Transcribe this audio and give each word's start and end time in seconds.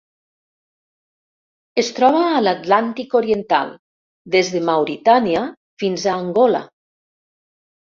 Es 1.81 1.91
troba 1.99 2.21
a 2.29 2.39
l'Atlàntic 2.45 3.13
oriental: 3.21 3.71
des 4.39 4.51
de 4.57 4.63
Mauritània 4.73 5.47
fins 5.85 6.09
a 6.11 6.19
Angola. 6.25 6.67